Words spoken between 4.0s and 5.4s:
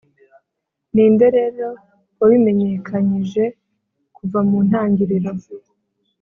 kuva mu ntangiriro,